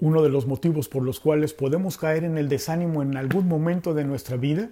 [0.00, 3.94] Uno de los motivos por los cuales podemos caer en el desánimo en algún momento
[3.94, 4.70] de nuestra vida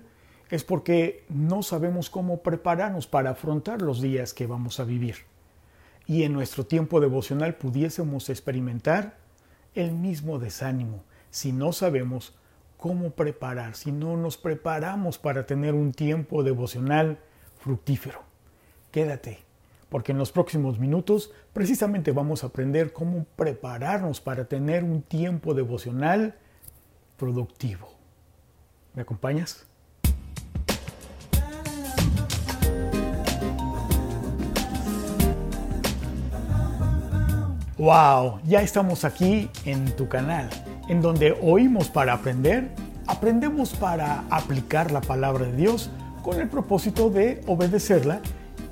[0.51, 5.16] es porque no sabemos cómo prepararnos para afrontar los días que vamos a vivir.
[6.06, 9.17] Y en nuestro tiempo devocional pudiésemos experimentar
[9.74, 12.37] el mismo desánimo si no sabemos
[12.77, 17.19] cómo preparar, si no nos preparamos para tener un tiempo devocional
[17.59, 18.23] fructífero.
[18.91, 19.39] Quédate,
[19.93, 25.53] porque en los próximos minutos precisamente vamos a aprender cómo prepararnos para tener un tiempo
[25.53, 26.35] devocional
[27.19, 27.91] productivo.
[28.95, 29.66] ¿Me acompañas?
[37.77, 38.41] ¡Wow!
[38.47, 40.49] Ya estamos aquí en tu canal,
[40.88, 42.71] en donde oímos para aprender,
[43.07, 45.91] aprendemos para aplicar la palabra de Dios
[46.23, 48.23] con el propósito de obedecerla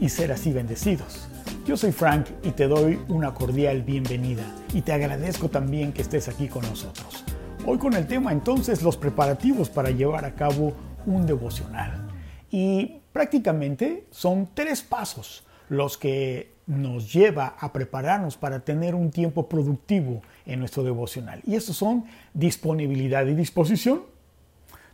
[0.01, 1.29] y ser así bendecidos.
[1.67, 6.29] Yo soy Frank y te doy una cordial bienvenida y te agradezco también que estés
[6.29, 7.25] aquí con nosotros.
[7.67, 10.73] Hoy con el tema entonces los preparativos para llevar a cabo
[11.07, 12.09] un devocional.
[12.51, 19.49] Y prácticamente son tres pasos los que nos lleva a prepararnos para tener un tiempo
[19.49, 21.41] productivo en nuestro devocional.
[21.47, 24.03] Y estos son disponibilidad y disposición,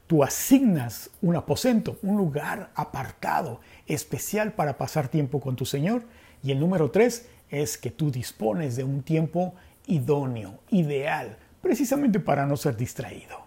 [0.07, 6.05] Tú asignas un aposento, un lugar apartado, especial para pasar tiempo con tu Señor.
[6.43, 9.55] Y el número tres es que tú dispones de un tiempo
[9.87, 13.47] idóneo, ideal, precisamente para no ser distraído.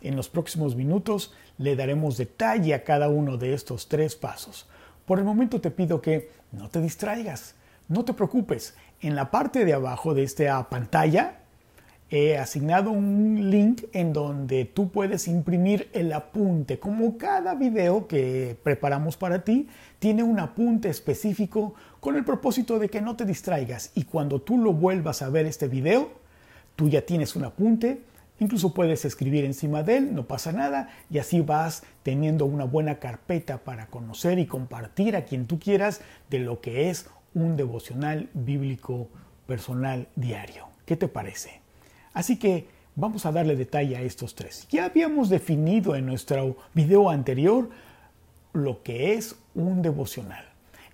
[0.00, 4.66] En los próximos minutos le daremos detalle a cada uno de estos tres pasos.
[5.04, 7.54] Por el momento te pido que no te distraigas,
[7.88, 8.74] no te preocupes.
[9.02, 11.39] En la parte de abajo de esta pantalla
[12.10, 16.80] he asignado un link en donde tú puedes imprimir el apunte.
[16.80, 19.68] Como cada video que preparamos para ti
[20.00, 24.58] tiene un apunte específico con el propósito de que no te distraigas y cuando tú
[24.58, 26.10] lo vuelvas a ver este video,
[26.74, 28.00] tú ya tienes un apunte.
[28.40, 32.98] Incluso puedes escribir encima de él, no pasa nada, y así vas teniendo una buena
[32.98, 38.30] carpeta para conocer y compartir a quien tú quieras de lo que es un devocional
[38.32, 39.08] bíblico
[39.46, 40.68] personal diario.
[40.86, 41.60] ¿Qué te parece?
[42.12, 44.66] Así que vamos a darle detalle a estos tres.
[44.70, 47.70] Ya habíamos definido en nuestro video anterior
[48.52, 50.44] lo que es un devocional.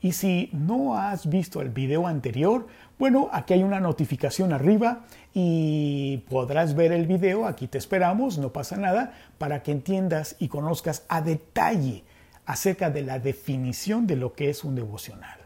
[0.00, 2.66] Y si no has visto el video anterior,
[2.98, 8.52] bueno, aquí hay una notificación arriba y podrás ver el video, aquí te esperamos, no
[8.52, 12.04] pasa nada, para que entiendas y conozcas a detalle
[12.44, 15.40] acerca de la definición de lo que es un devocional.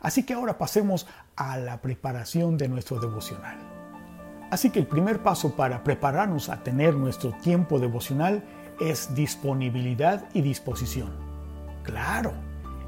[0.00, 3.75] Así que ahora pasemos a la preparación de nuestro devocional.
[4.50, 8.44] Así que el primer paso para prepararnos a tener nuestro tiempo devocional
[8.80, 11.10] es disponibilidad y disposición.
[11.82, 12.32] Claro,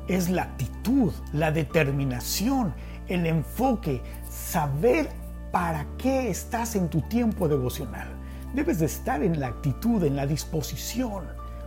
[0.06, 2.74] es la actitud, la determinación,
[3.08, 5.10] el enfoque, saber
[5.50, 8.08] para qué estás en tu tiempo devocional.
[8.54, 11.25] Debes de estar en la actitud, en la disposición,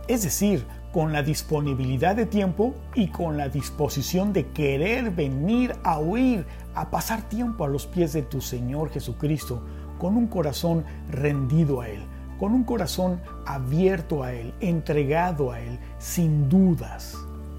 [0.08, 5.98] es decir, con la disponibilidad de tiempo y con la disposición de querer venir a
[5.98, 9.62] oír, a pasar tiempo a los pies de tu Señor Jesucristo
[10.02, 12.02] con un corazón rendido a Él,
[12.40, 17.16] con un corazón abierto a Él, entregado a Él, sin dudas.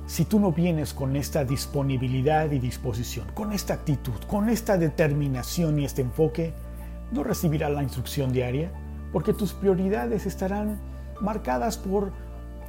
[0.08, 5.80] Si tú no vienes con esta disponibilidad y disposición, con esta actitud, con esta determinación
[5.80, 6.54] y este enfoque,
[7.14, 8.74] no recibirás la instrucción diaria,
[9.14, 10.82] porque tus prioridades estarán
[11.22, 12.12] marcadas por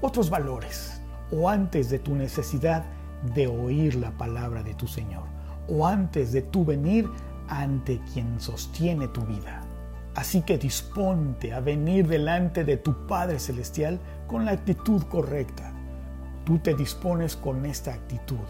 [0.03, 1.01] otros valores,
[1.33, 2.85] o antes de tu necesidad
[3.35, 5.25] de oír la palabra de tu Señor,
[5.69, 7.11] o antes de tu venir
[7.49, 9.64] ante quien sostiene tu vida.
[10.15, 13.99] Así que disponte a venir delante de tu Padre Celestial
[14.29, 15.73] con la actitud correcta.
[16.45, 18.47] Tú te dispones con esta actitud.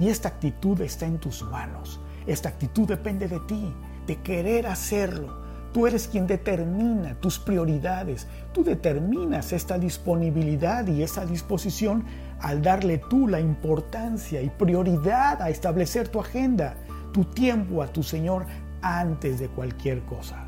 [0.00, 2.00] Y esta actitud está en tus manos.
[2.26, 3.74] Esta actitud depende de ti,
[4.06, 5.44] de querer hacerlo.
[5.74, 8.26] Tú eres quien determina tus prioridades.
[8.54, 12.06] Tú determinas esta disponibilidad y esa disposición
[12.40, 16.74] al darle tú la importancia y prioridad a establecer tu agenda,
[17.12, 18.46] tu tiempo a tu Señor
[18.80, 20.45] antes de cualquier cosa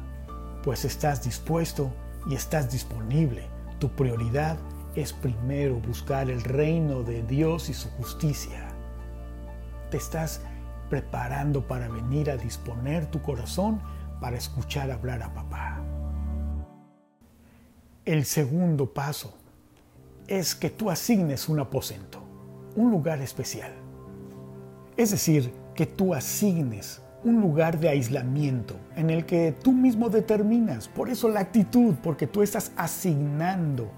[0.63, 1.91] pues estás dispuesto
[2.29, 3.47] y estás disponible.
[3.79, 4.57] Tu prioridad
[4.95, 8.69] es primero buscar el reino de Dios y su justicia.
[9.91, 10.41] Te estás
[10.91, 13.81] preparando para venir a disponer tu corazón
[14.21, 15.81] para escuchar hablar a papá.
[18.05, 19.35] El segundo paso
[20.27, 22.23] es que tú asignes un aposento,
[22.75, 23.73] un lugar especial.
[24.97, 30.89] Es decir, que tú asignes un lugar de aislamiento en el que tú mismo determinas.
[30.89, 33.91] Por eso la actitud, porque tú estás asignando,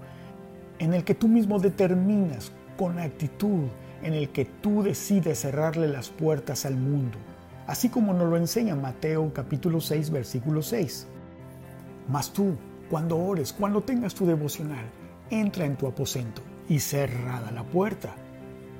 [0.79, 3.67] en el que tú mismo determinas con actitud,
[4.01, 7.17] en el que tú decides cerrarle las puertas al mundo.
[7.67, 11.07] Así como nos lo enseña Mateo capítulo 6, versículo 6.
[12.07, 12.55] Mas tú,
[12.89, 14.85] cuando ores, cuando tengas tu devocional,
[15.29, 18.15] entra en tu aposento y cerrada la puerta.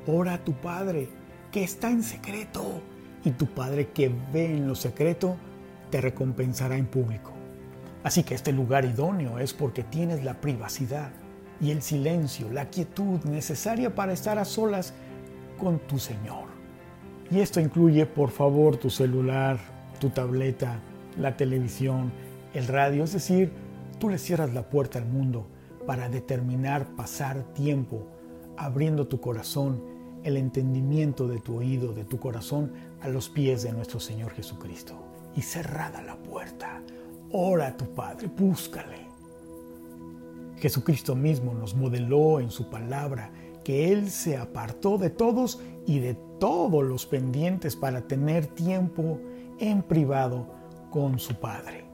[0.08, 1.10] Ora a tu Padre
[1.52, 2.82] que está en secreto
[3.24, 5.38] y tu Padre que ve en lo secreto
[5.90, 7.34] te recompensará en público.
[8.04, 11.12] Así que este lugar idóneo es porque tienes la privacidad
[11.60, 14.94] y el silencio, la quietud necesaria para estar a solas
[15.60, 16.46] con tu Señor.
[17.30, 19.60] Y esto incluye, por favor, tu celular,
[20.00, 20.80] tu tableta,
[21.20, 22.12] la televisión,
[22.54, 23.52] el radio, es decir,
[24.00, 25.48] tú le cierras la puerta al mundo
[25.86, 28.08] para determinar pasar tiempo
[28.58, 29.82] abriendo tu corazón,
[30.24, 32.72] el entendimiento de tu oído, de tu corazón,
[33.02, 34.96] a los pies de nuestro Señor Jesucristo.
[35.36, 36.82] Y cerrada la puerta,
[37.32, 39.08] ora a tu Padre, búscale.
[40.58, 43.32] Jesucristo mismo nos modeló en su palabra
[43.64, 49.20] que Él se apartó de todos y de todos los pendientes para tener tiempo
[49.60, 50.48] en privado
[50.90, 51.86] con su Padre.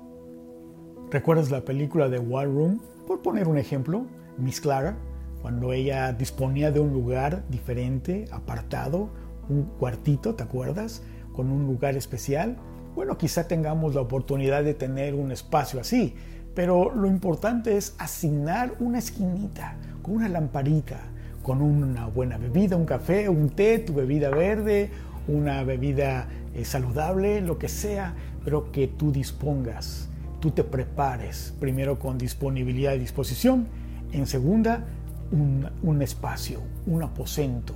[1.10, 2.82] ¿Recuerdas la película de War Room?
[3.06, 4.06] Por poner un ejemplo,
[4.38, 4.98] Miss Clara,
[5.42, 9.10] cuando ella disponía de un lugar diferente, apartado,
[9.50, 11.04] un cuartito, ¿te acuerdas?
[11.34, 12.58] Con un lugar especial.
[12.96, 16.16] Bueno, quizá tengamos la oportunidad de tener un espacio así,
[16.56, 20.98] pero lo importante es asignar una esquinita con una lamparita,
[21.44, 24.90] con una buena bebida, un café, un té, tu bebida verde,
[25.28, 30.10] una bebida eh, saludable, lo que sea, pero que tú dispongas,
[30.40, 33.68] tú te prepares, primero con disponibilidad y disposición,
[34.12, 34.86] en segunda,
[35.32, 37.74] un, espacio, un aposento,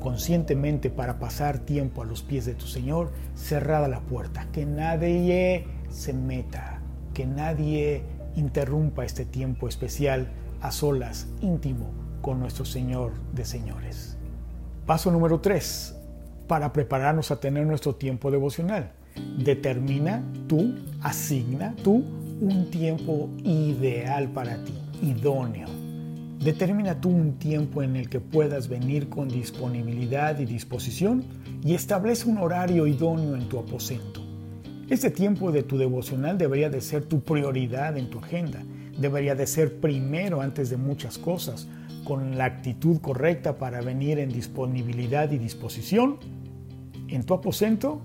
[0.00, 5.66] conscientemente para pasar tiempo a los pies de tu Señor, cerrada la puerta, que nadie
[5.90, 6.80] se meta,
[7.14, 8.02] que nadie
[8.36, 10.28] interrumpa este tiempo especial
[10.60, 11.90] a solas, íntimo,
[12.20, 14.16] con nuestro Señor de señores.
[14.86, 15.96] Paso número 3.
[16.48, 18.92] Para prepararnos a tener nuestro tiempo devocional.
[19.38, 22.04] Determina tú, asigna tú
[22.40, 25.81] un tiempo ideal para ti, idóneo.
[26.44, 31.22] Determina tú un tiempo en el que puedas venir con disponibilidad y disposición
[31.64, 34.20] y establece un horario idóneo en tu aposento.
[34.90, 38.64] Este tiempo de tu devocional debería de ser tu prioridad en tu agenda.
[38.98, 41.68] Debería de ser primero antes de muchas cosas,
[42.02, 46.16] con la actitud correcta para venir en disponibilidad y disposición
[47.06, 48.02] en tu aposento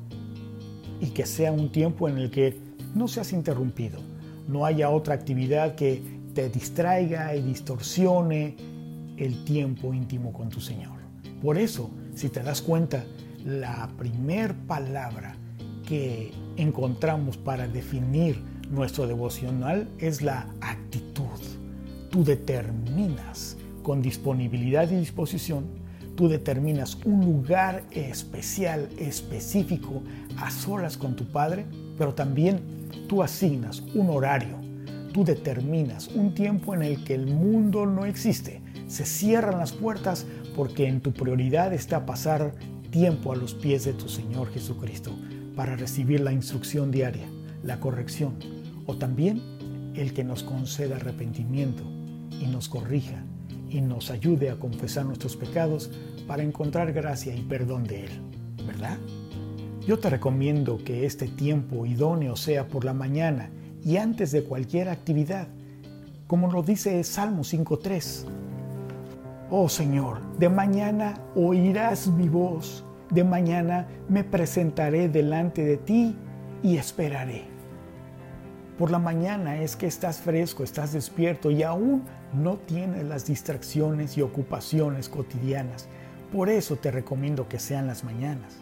[1.02, 2.60] y que sea un tiempo en el que
[2.94, 4.00] no seas interrumpido,
[4.48, 8.56] no haya otra actividad que te distraiga y distorsione
[9.18, 11.00] el tiempo íntimo con tu Señor.
[11.42, 13.04] Por eso, si te das cuenta,
[13.44, 15.36] la primer palabra
[15.88, 18.40] que encontramos para definir
[18.70, 21.26] nuestro devocional es la actitud.
[22.12, 25.66] Tú determinas con disponibilidad y disposición,
[26.16, 30.04] tú determinas un lugar especial, específico,
[30.38, 31.66] a solas con tu Padre,
[31.98, 32.62] pero también
[33.08, 34.67] tú asignas un horario,
[35.14, 38.62] tú determinas un tiempo en el que el mundo no existe.
[38.88, 40.26] Se cierran las puertas
[40.56, 42.54] porque en tu prioridad está pasar
[42.90, 45.12] tiempo a los pies de tu Señor Jesucristo
[45.56, 47.28] para recibir la instrucción diaria,
[47.64, 48.36] la corrección
[48.86, 49.42] o también
[49.96, 51.84] el que nos conceda arrepentimiento
[52.32, 53.24] y nos corrija
[53.70, 55.92] y nos ayude a confesar nuestros pecados
[56.28, 58.12] para encontrar gracia y perdón de Él,
[58.66, 58.98] ¿verdad?
[59.86, 63.50] Yo te recomiendo que este tiempo idóneo sea por la mañana
[63.84, 65.48] y antes de cualquier actividad,
[66.28, 68.26] como lo dice Salmo 5.3.
[69.50, 76.16] Oh Señor, de mañana oirás mi voz de mañana me presentaré delante de ti
[76.62, 77.46] y esperaré.
[78.78, 82.04] Por la mañana es que estás fresco, estás despierto y aún
[82.34, 85.88] no tienes las distracciones y ocupaciones cotidianas.
[86.32, 88.58] Por eso te recomiendo que sean las mañanas.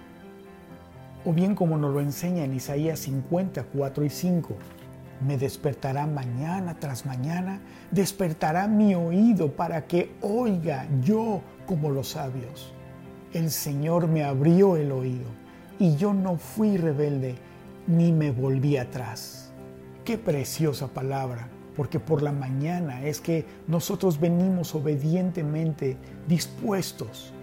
[1.25, 4.55] O bien como nos lo enseña en Isaías 54 y 5,
[5.21, 12.75] me despertará mañana tras mañana, despertará mi oído para que oiga yo como los sabios
[13.35, 15.25] el Señor me abrió el oído
[15.77, 17.35] y yo no fui rebelde
[17.85, 19.51] ni me volví atrás.
[20.05, 25.97] Qué preciosa palabra, porque por la mañana es que nosotros venimos obedientemente
[26.29, 27.33] dispuestos,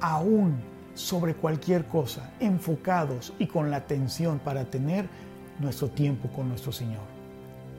[0.00, 0.56] aún
[0.94, 5.06] sobre cualquier cosa, enfocados y con la atención para tener
[5.60, 7.13] nuestro tiempo con nuestro Señor.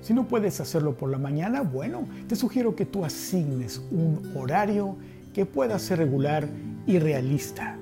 [0.05, 4.97] Si no puedes hacerlo por la mañana, bueno, te sugiero que tú asignes un horario
[5.33, 6.47] que pueda ser regular
[6.85, 7.75] y realista.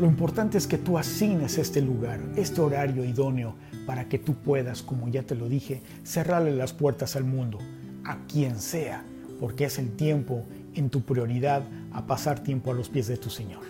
[0.00, 3.54] Lo importante es que tú asignes este lugar, este horario idóneo,
[3.86, 7.58] para que tú puedas, como ya te lo dije, cerrarle las puertas al mundo,
[8.02, 9.04] a quien sea,
[9.38, 10.42] porque es el tiempo
[10.74, 11.62] en tu prioridad
[11.92, 13.62] a pasar tiempo a los pies de tu Señor.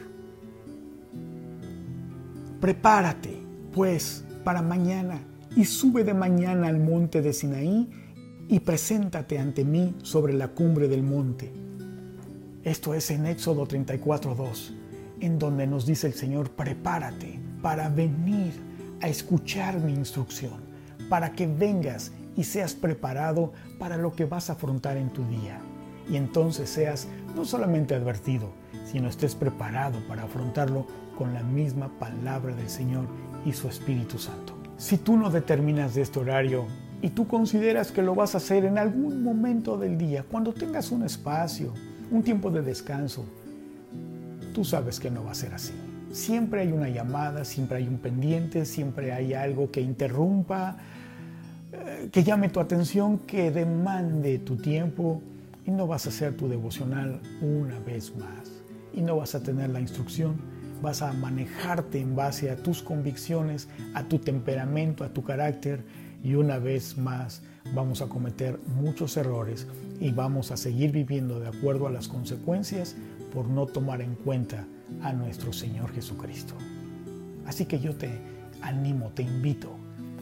[2.59, 3.37] Prepárate,
[3.75, 5.21] pues, para mañana
[5.57, 7.89] y sube de mañana al monte de Sinaí
[8.49, 11.53] y preséntate ante mí sobre la cumbre del monte.
[12.65, 14.75] Esto es en Éxodo 34.2,
[15.21, 18.53] en donde nos dice el Señor, prepárate para venir
[19.01, 20.61] a escuchar mi instrucción,
[21.09, 25.61] para que vengas y seas preparado para lo que vas a afrontar en tu día.
[26.11, 27.07] Y entonces seas
[27.37, 28.51] no solamente advertido,
[28.85, 33.07] sino estés preparado para afrontarlo con la misma palabra del Señor
[33.47, 34.54] y su Espíritu Santo.
[34.77, 36.67] Si tú no determinas de este horario
[37.01, 40.91] y tú consideras que lo vas a hacer en algún momento del día, cuando tengas
[40.91, 41.73] un espacio,
[42.11, 43.25] un tiempo de descanso,
[44.53, 45.73] tú sabes que no va a ser así.
[46.11, 50.77] Siempre hay una llamada, siempre hay un pendiente, siempre hay algo que interrumpa,
[51.73, 55.21] eh, que llame tu atención, que demande tu tiempo
[55.67, 58.53] y no vas a hacer tu devocional una vez más
[58.93, 60.37] y no vas a tener la instrucción,
[60.83, 65.85] vas a manejarte en base a tus convicciones, a tu temperamento, a tu carácter
[66.23, 67.43] y una vez más
[67.75, 69.67] vamos a cometer muchos errores
[70.01, 72.97] y vamos a seguir viviendo de acuerdo a las consecuencias
[73.33, 74.67] por no tomar en cuenta
[75.03, 76.55] a nuestro Señor Jesucristo.
[77.47, 78.11] Así que yo te
[78.63, 79.71] animo, te invito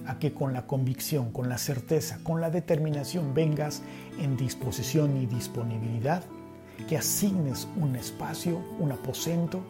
[0.06, 3.82] a que con la convicción, con la certeza, con la determinación vengas
[4.18, 6.24] en disposición y disponibilidad,
[6.88, 9.62] que asignes un espacio, un aposento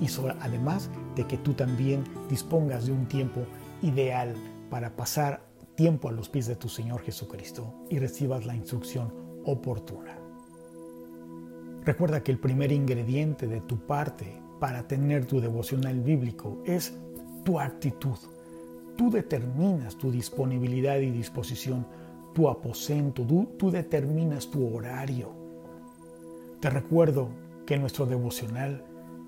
[0.00, 0.06] y
[0.40, 3.42] además de que tú también dispongas de un tiempo
[3.82, 4.34] ideal
[4.70, 9.12] para pasar tiempo a los pies de tu Señor Jesucristo y recibas la instrucción
[9.44, 10.18] oportuna.
[11.84, 16.94] Recuerda que el primer ingrediente de tu parte para tener tu devocional bíblico es
[17.44, 18.16] tu actitud.
[18.96, 21.86] Tú determinas tu disponibilidad y disposición,
[22.32, 23.22] tu aposento,
[23.58, 25.30] tú, determinas tu horario.
[26.60, 27.28] Te recuerdo
[27.66, 28.82] que nuestro devocional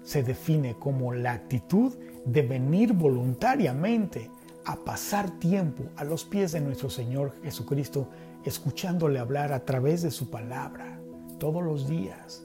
[0.07, 1.93] se define como la actitud
[2.25, 4.31] de venir voluntariamente
[4.65, 8.09] a pasar tiempo a los pies de nuestro Señor Jesucristo,
[8.45, 11.01] escuchándole hablar a través de su palabra
[11.41, 12.45] todos los días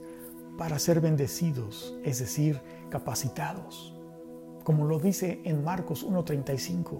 [0.58, 3.96] para ser bendecidos, es decir, capacitados,
[4.63, 7.00] como lo dice en Marcos 1.35.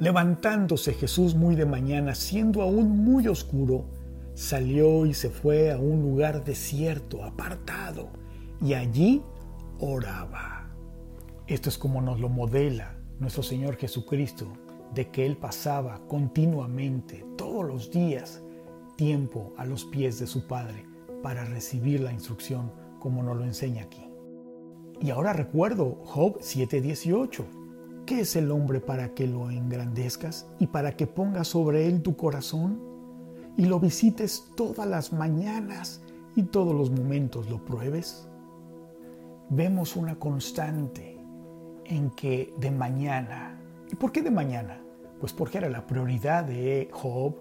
[0.00, 3.86] Levantándose Jesús muy de mañana, siendo aún muy oscuro,
[4.34, 8.21] salió y se fue a un lugar desierto, apartado,
[8.62, 9.22] y allí
[9.80, 10.70] oraba.
[11.46, 14.46] Esto es como nos lo modela nuestro Señor Jesucristo,
[14.94, 18.42] de que Él pasaba continuamente, todos los días,
[18.96, 20.86] tiempo a los pies de su Padre
[21.22, 24.06] para recibir la instrucción como nos lo enseña aquí.
[25.00, 27.44] Y ahora recuerdo Job 7:18.
[28.06, 32.16] ¿Qué es el hombre para que lo engrandezcas y para que pongas sobre él tu
[32.16, 32.80] corazón
[33.56, 36.02] y lo visites todas las mañanas
[36.34, 38.28] y todos los momentos lo pruebes?
[39.54, 41.20] Vemos una constante
[41.84, 43.60] en que de mañana,
[43.92, 44.80] ¿y por qué de mañana?
[45.20, 47.36] Pues porque era la prioridad de Job,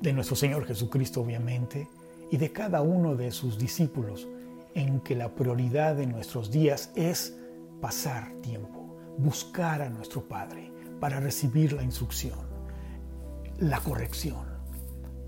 [0.00, 1.88] de nuestro Señor Jesucristo obviamente,
[2.30, 4.28] y de cada uno de sus discípulos,
[4.76, 7.36] en que la prioridad de nuestros días es
[7.80, 12.38] pasar tiempo, buscar a nuestro Padre para recibir la instrucción,
[13.58, 14.46] la corrección,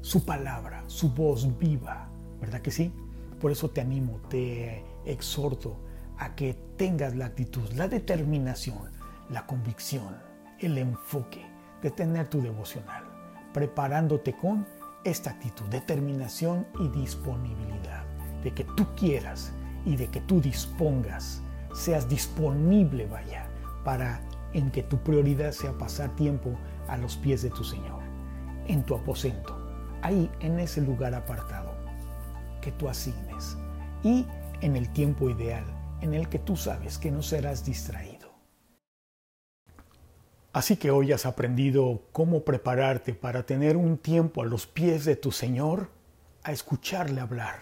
[0.02, 2.08] su palabra, su voz viva,
[2.40, 2.92] ¿verdad que sí?
[3.40, 5.90] Por eso te animo, te exhorto
[6.22, 8.92] a que tengas la actitud, la determinación,
[9.28, 10.16] la convicción,
[10.60, 11.44] el enfoque
[11.82, 13.02] de tener tu devocional,
[13.52, 14.64] preparándote con
[15.02, 18.04] esta actitud, determinación y disponibilidad,
[18.44, 19.52] de que tú quieras
[19.84, 21.42] y de que tú dispongas,
[21.74, 23.48] seas disponible, vaya,
[23.82, 24.20] para
[24.52, 28.00] en que tu prioridad sea pasar tiempo a los pies de tu Señor,
[28.68, 29.58] en tu aposento,
[30.02, 31.74] ahí en ese lugar apartado
[32.60, 33.56] que tú asignes.
[34.04, 34.24] Y
[34.60, 35.64] en el tiempo ideal
[36.02, 38.30] en el que tú sabes que no serás distraído.
[40.52, 45.16] Así que hoy has aprendido cómo prepararte para tener un tiempo a los pies de
[45.16, 45.88] tu Señor
[46.42, 47.60] a escucharle hablar.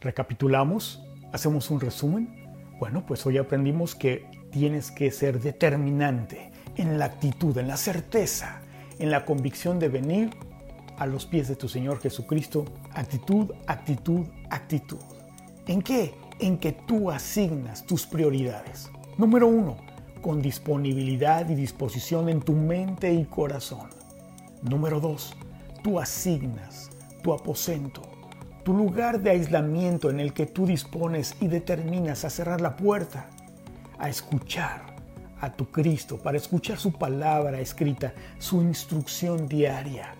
[0.00, 1.02] ¿Recapitulamos?
[1.32, 2.44] ¿Hacemos un resumen?
[2.78, 8.60] Bueno, pues hoy aprendimos que tienes que ser determinante en la actitud, en la certeza,
[9.00, 10.30] en la convicción de venir
[10.98, 12.66] a los pies de tu Señor Jesucristo.
[12.92, 15.00] Actitud, actitud, actitud.
[15.66, 16.14] ¿En qué?
[16.44, 18.90] En que tú asignas tus prioridades.
[19.16, 19.78] Número uno,
[20.20, 23.88] con disponibilidad y disposición en tu mente y corazón.
[24.60, 25.34] Número dos,
[25.82, 26.90] tú asignas
[27.22, 28.02] tu aposento,
[28.62, 33.30] tu lugar de aislamiento en el que tú dispones y determinas a cerrar la puerta,
[33.98, 34.82] a escuchar
[35.40, 40.14] a tu Cristo, para escuchar su palabra escrita, su instrucción diaria.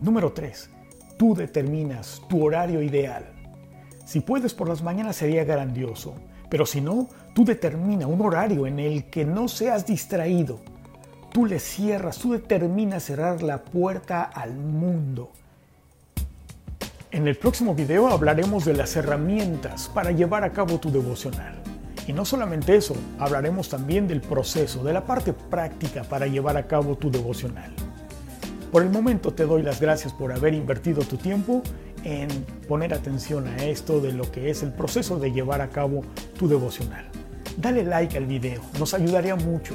[0.00, 0.70] Número tres,
[1.18, 3.33] tú determinas tu horario ideal
[4.04, 6.14] si puedes por las mañanas sería grandioso,
[6.48, 10.60] pero si no, tú determina un horario en el que no seas distraído
[11.34, 15.32] tú le cierras, tú determinas cerrar la puerta al mundo.
[17.10, 21.56] En el próximo video hablaremos de las herramientas para llevar a cabo tu devocional.
[22.06, 26.68] Y no solamente eso, hablaremos también del proceso, de la parte práctica para llevar a
[26.68, 27.72] cabo tu devocional.
[28.70, 31.64] Por el momento te doy las gracias por haber invertido tu tiempo
[32.04, 32.28] en
[32.68, 36.02] poner atención a esto de lo que es el proceso de llevar a cabo
[36.38, 37.04] tu devocional.
[37.56, 39.74] Dale like al video, nos ayudaría mucho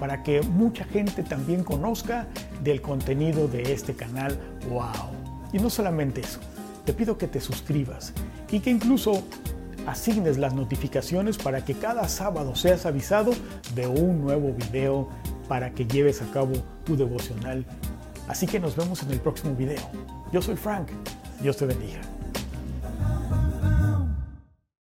[0.00, 2.26] para que mucha gente también conozca
[2.62, 4.38] del contenido de este canal.
[4.68, 5.10] ¡Wow!
[5.52, 6.40] Y no solamente eso,
[6.84, 8.12] te pido que te suscribas
[8.50, 9.22] y que incluso
[9.86, 13.32] asignes las notificaciones para que cada sábado seas avisado
[13.74, 15.08] de un nuevo video
[15.48, 16.52] para que lleves a cabo
[16.84, 17.64] tu devocional.
[18.28, 19.80] Así que nos vemos en el próximo video.
[20.32, 20.88] Yo soy Frank.
[21.40, 22.17] Dios te bendiga.